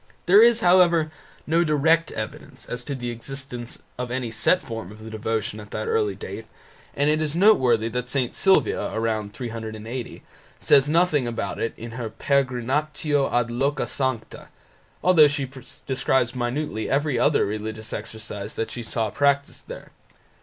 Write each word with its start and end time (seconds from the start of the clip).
There 0.25 0.41
is, 0.41 0.61
however, 0.61 1.11
no 1.45 1.63
direct 1.63 2.11
evidence 2.13 2.65
as 2.65 2.83
to 2.85 2.95
the 2.95 3.11
existence 3.11 3.77
of 3.99 4.09
any 4.09 4.31
set 4.31 4.59
form 4.59 4.91
of 4.91 5.03
the 5.03 5.11
devotion 5.11 5.59
at 5.59 5.69
that 5.69 5.87
early 5.87 6.15
date, 6.15 6.47
and 6.95 7.07
it 7.07 7.21
is 7.21 7.35
noteworthy 7.35 7.87
that 7.89 8.09
St. 8.09 8.33
Sylvia 8.33 8.89
(c. 8.95 9.27
380) 9.31 10.23
says 10.59 10.89
nothing 10.89 11.27
about 11.27 11.59
it 11.59 11.75
in 11.77 11.91
her 11.91 12.09
"Peregrinatio 12.09 13.31
ad 13.31 13.51
loca 13.51 13.85
sancta", 13.85 14.47
although 15.03 15.27
she 15.27 15.47
describes 15.85 16.33
minutely 16.33 16.89
every 16.89 17.19
other 17.19 17.45
religious 17.45 17.93
exercise 17.93 18.55
that 18.55 18.71
she 18.71 18.81
saw 18.81 19.11
practised 19.11 19.67
there. 19.67 19.91